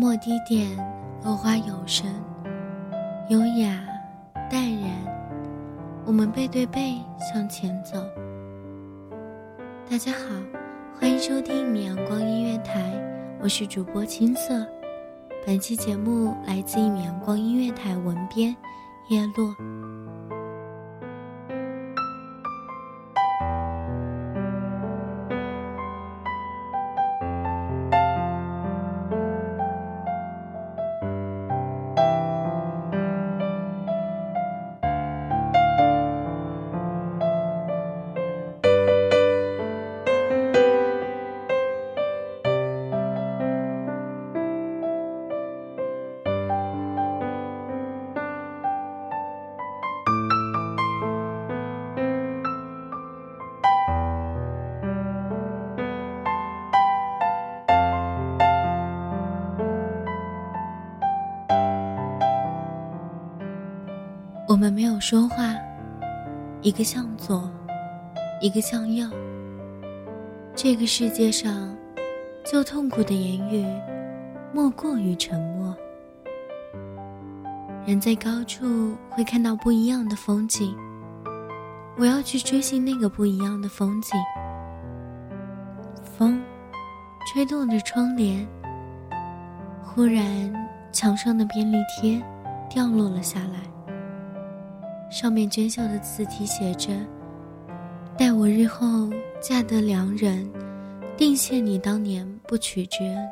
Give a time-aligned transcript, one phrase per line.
[0.00, 0.64] 墨低点，
[1.24, 2.06] 落花有声，
[3.30, 3.84] 优雅
[4.48, 4.92] 淡然。
[6.06, 8.00] 我们背对背向前走。
[9.90, 10.18] 大家好，
[10.96, 12.92] 欢迎收听米阳光音乐台，
[13.40, 14.64] 我是主播青色。
[15.44, 18.54] 本期节目来自米阳光音乐台文编
[19.08, 19.52] 叶落。
[64.58, 65.54] 我们没有说话，
[66.62, 67.48] 一个向左，
[68.40, 69.08] 一个向右。
[70.52, 71.72] 这个世界上，
[72.44, 73.64] 最痛苦的言语，
[74.52, 75.72] 莫过于沉默。
[77.86, 80.76] 人在高处会看到不一样的风景，
[81.96, 84.18] 我要去追寻那个不一样的风景。
[86.02, 86.42] 风，
[87.28, 88.44] 吹动着窗帘，
[89.84, 90.52] 忽然
[90.90, 92.20] 墙上的便利贴
[92.68, 93.60] 掉落了下来。
[95.10, 96.90] 上面娟秀的字体写着
[98.16, 99.10] ：“待我日后
[99.40, 100.48] 嫁得良人，
[101.16, 103.28] 定谢你当年不娶之恩。”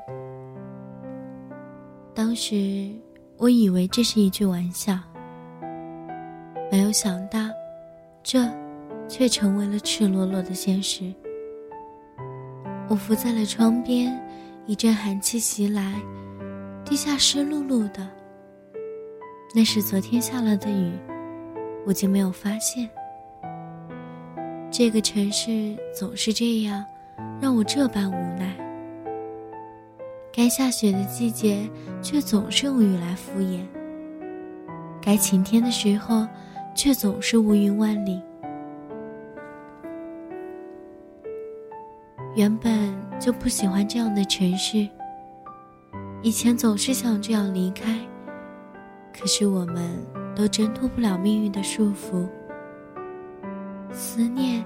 [2.14, 2.90] 当时
[3.36, 4.98] 我以为这是一句玩笑，
[6.72, 7.38] 没有想到，
[8.22, 8.48] 这
[9.06, 11.12] 却成为了赤裸裸的现实。
[12.88, 14.18] 我伏在了窗边，
[14.64, 16.00] 一阵寒气袭来，
[16.86, 18.08] 地下湿漉漉的，
[19.54, 20.90] 那是昨天下了的雨。
[21.86, 22.90] 我竟没有发现，
[24.72, 26.84] 这个城市总是这样，
[27.40, 28.56] 让我这般无奈。
[30.32, 31.70] 该下雪的季节，
[32.02, 33.60] 却总是用雨来敷衍；
[35.00, 36.26] 该晴天的时候，
[36.74, 38.20] 却总是乌云万里。
[42.34, 44.88] 原本就不喜欢这样的城市，
[46.20, 47.96] 以前总是想这样离开，
[49.16, 50.25] 可是我们。
[50.36, 52.28] 都挣脱不了命运的束缚，
[53.90, 54.62] 思念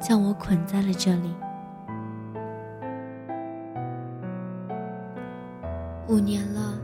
[0.00, 1.32] 将我捆在了这里。
[6.08, 6.74] 五年了，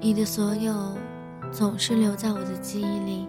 [0.00, 0.72] 你的所有
[1.50, 3.26] 总是留在我的记忆里。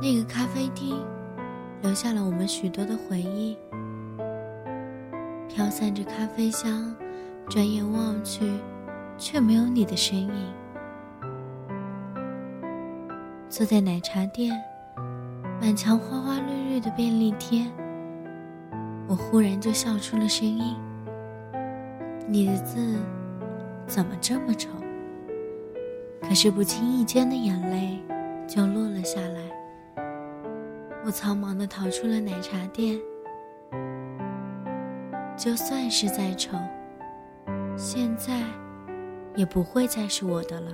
[0.00, 0.96] 那个咖啡厅
[1.82, 3.58] 留下了我们许多的回忆，
[5.48, 6.94] 飘散着咖啡香，
[7.48, 8.48] 转眼望去，
[9.18, 10.59] 却没有你的身影。
[13.50, 14.56] 坐在奶茶店，
[15.60, 17.66] 满墙花花绿绿的便利贴，
[19.08, 20.76] 我忽然就笑出了声音。
[22.28, 22.96] 你的字
[23.88, 24.68] 怎么这么丑？
[26.22, 27.98] 可是不经意间的眼泪
[28.46, 29.40] 就落了下来。
[31.04, 33.00] 我匆忙的逃出了奶茶店。
[35.36, 36.56] 就算是再丑，
[37.76, 38.44] 现在
[39.34, 40.70] 也不会再是我的了。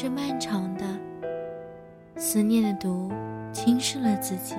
[0.00, 0.84] 是漫长的，
[2.14, 3.10] 思念的毒
[3.52, 4.54] 侵蚀了自己。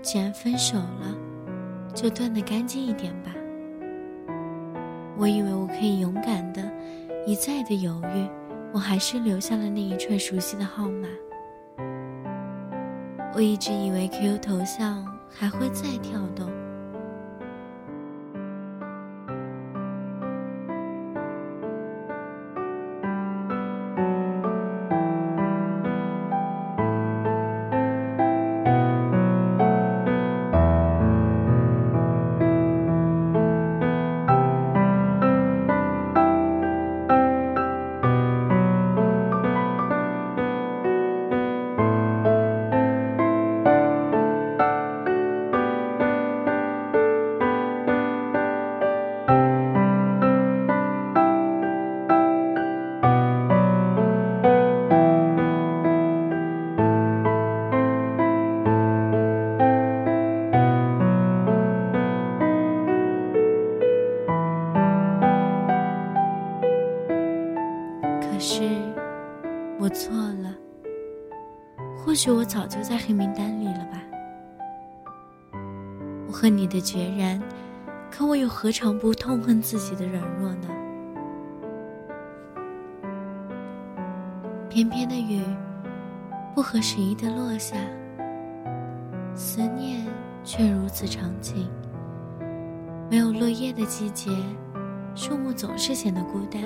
[0.00, 1.12] 既然分手了，
[1.92, 3.34] 就断得干净一点吧。
[5.18, 6.62] 我以为我可以勇敢的，
[7.26, 8.30] 一再的犹豫，
[8.72, 11.08] 我还是留下了那一串熟悉的号码。
[13.34, 16.48] 我一直以为 QQ 头像还会再跳动。
[69.78, 70.54] 我错了
[71.96, 74.00] 或许我早就在黑名单里了吧。
[76.26, 77.40] 我恨你的决然，
[78.10, 80.68] 可我又何尝不痛恨自己的软弱呢？
[84.70, 85.42] 偏偏的雨，
[86.54, 87.76] 不合时宜的落下，
[89.34, 90.06] 思念
[90.42, 91.68] 却如此长情。
[93.10, 94.30] 没有落叶的季节，
[95.14, 96.62] 树木总是显得孤单。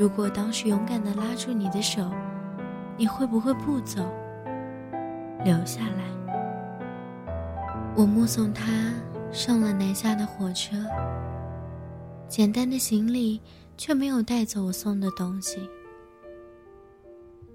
[0.00, 2.10] 如果当时勇敢的拉住你的手。
[2.96, 4.02] 你会不会不走，
[5.42, 6.04] 留下来？
[7.96, 8.92] 我目送他
[9.32, 10.76] 上了南下的火车，
[12.28, 13.40] 简单的行李
[13.78, 15.66] 却没有带走我送的东西。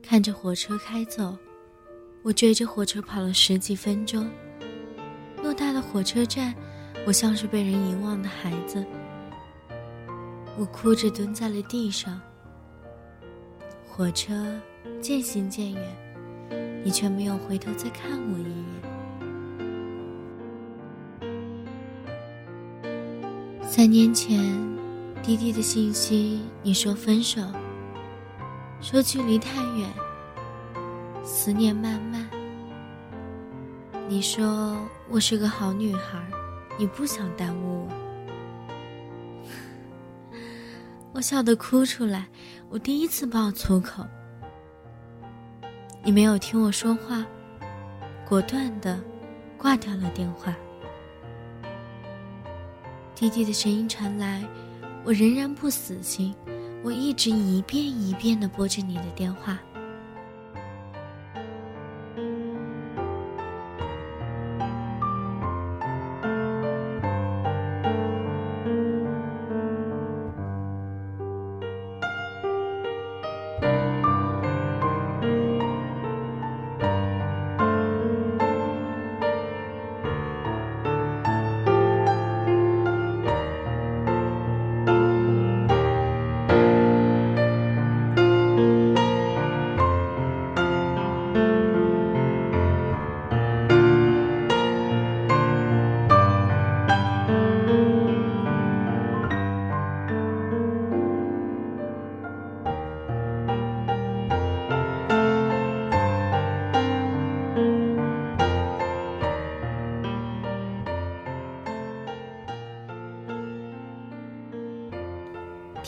[0.01, 1.37] 看着火车开走，
[2.23, 4.27] 我追着火车跑了十几分钟。
[5.43, 6.55] 偌大的火车站，
[7.05, 8.83] 我像是被人遗忘的孩子。
[10.57, 12.19] 我哭着蹲在了地上。
[13.95, 14.33] 火车。
[15.01, 15.81] 渐行渐远，
[16.83, 18.65] 你却没有回头再看我一眼。
[23.63, 24.37] 三年前，
[25.23, 27.39] 滴滴的信息，你说分手，
[28.81, 29.89] 说距离太远，
[31.23, 32.27] 思念漫漫。
[34.09, 34.75] 你说
[35.07, 36.21] 我是个好女孩，
[36.77, 38.04] 你不想耽误我。
[41.15, 42.27] 我笑得哭出来，
[42.69, 44.05] 我第一次爆粗口。
[46.03, 47.25] 你没有听我说话，
[48.27, 48.99] 果断的
[49.57, 50.53] 挂掉了电话。
[53.15, 54.43] 弟弟的声音传来，
[55.05, 56.35] 我仍然不死心，
[56.83, 59.57] 我一直一遍一遍的拨着你的电话。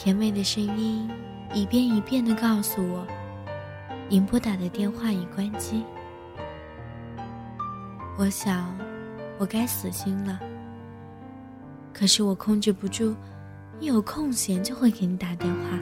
[0.07, 1.05] 甜美的声音
[1.53, 3.05] 一遍一遍的告诉我，
[4.07, 5.83] 您拨打的电话已关机。
[8.17, 8.73] 我想，
[9.37, 10.39] 我该死心了。
[11.93, 13.13] 可是我控制不住，
[13.81, 15.77] 一有空闲就会给你打电话。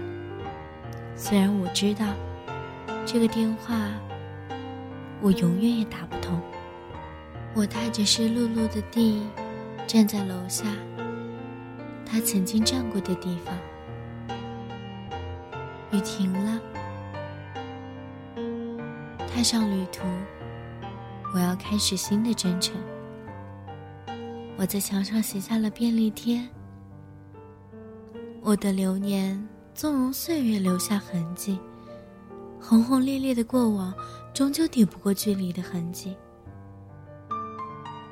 [1.16, 2.08] 虽然我知道，
[3.06, 3.76] 这个电话
[5.22, 6.42] 我永远也打不通。
[7.54, 9.22] 我踏着湿漉漉的地，
[9.86, 10.66] 站在楼下，
[12.04, 13.56] 他曾经站过的地方。
[15.96, 16.60] 雨停了，
[19.30, 20.04] 踏上旅途，
[21.34, 22.76] 我要开始新的征程。
[24.58, 26.46] 我在墙上写下了便利贴。
[28.42, 29.42] 我的流年
[29.74, 31.58] 纵容岁月留下痕迹，
[32.60, 33.94] 轰轰烈烈的过往
[34.34, 36.14] 终究抵不过距离的痕迹。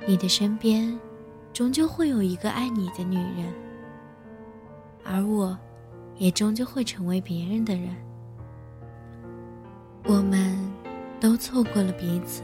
[0.08, 0.98] 你的身边，
[1.52, 3.54] 终究会有一个爱你的女人，
[5.04, 5.58] 而我。
[6.18, 7.96] 也终究会成为别人的人，
[10.06, 10.58] 我们
[11.20, 12.44] 都错过了彼此。